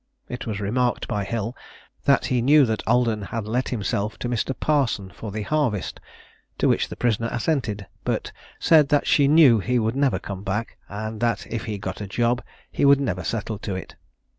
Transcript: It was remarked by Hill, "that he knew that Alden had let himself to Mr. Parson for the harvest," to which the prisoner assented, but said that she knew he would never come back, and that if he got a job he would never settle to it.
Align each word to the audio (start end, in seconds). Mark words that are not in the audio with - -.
It 0.27 0.47
was 0.47 0.59
remarked 0.59 1.07
by 1.07 1.23
Hill, 1.25 1.55
"that 2.05 2.25
he 2.25 2.41
knew 2.41 2.65
that 2.65 2.81
Alden 2.87 3.21
had 3.21 3.45
let 3.45 3.69
himself 3.69 4.17
to 4.17 4.27
Mr. 4.27 4.59
Parson 4.59 5.11
for 5.13 5.31
the 5.31 5.43
harvest," 5.43 5.99
to 6.57 6.67
which 6.67 6.89
the 6.89 6.95
prisoner 6.95 7.29
assented, 7.31 7.85
but 8.03 8.31
said 8.59 8.89
that 8.89 9.05
she 9.05 9.27
knew 9.27 9.59
he 9.59 9.77
would 9.77 9.95
never 9.95 10.17
come 10.17 10.41
back, 10.41 10.77
and 10.89 11.19
that 11.19 11.45
if 11.45 11.65
he 11.65 11.77
got 11.77 12.01
a 12.01 12.07
job 12.07 12.41
he 12.71 12.83
would 12.83 12.99
never 12.99 13.23
settle 13.23 13.59
to 13.59 13.75
it. 13.75 13.95